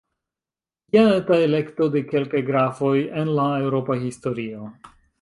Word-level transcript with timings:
Jen 0.95 1.09
eta 1.17 1.37
elekto 1.49 1.89
de 1.97 2.03
kelkaj 2.13 2.43
grafoj 2.49 2.97
en 3.25 3.33
la 3.41 3.49
eŭropa 3.67 4.03
historio. 4.09 4.69